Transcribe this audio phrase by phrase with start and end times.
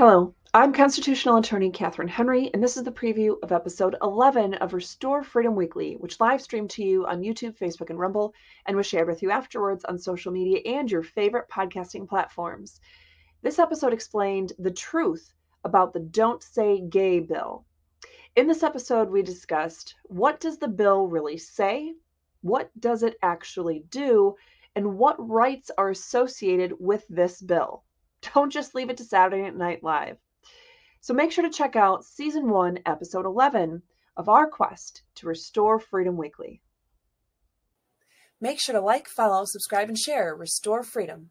[0.00, 4.72] Hello, I'm constitutional attorney Catherine Henry, and this is the preview of episode 11 of
[4.72, 8.32] Restore Freedom Weekly, which live streamed to you on YouTube, Facebook, and Rumble,
[8.64, 12.80] and was shared with you afterwards on social media and your favorite podcasting platforms.
[13.42, 15.34] This episode explained the truth
[15.64, 17.66] about the Don't Say Gay bill.
[18.36, 21.92] In this episode, we discussed what does the bill really say?
[22.40, 24.34] What does it actually do?
[24.74, 27.84] And what rights are associated with this bill?
[28.34, 30.18] Don't just leave it to Saturday Night Live.
[31.00, 33.82] So make sure to check out season one, episode 11
[34.16, 36.60] of our quest to restore Freedom Weekly.
[38.40, 41.28] Make sure to like, follow, subscribe, and share Restore Freedom.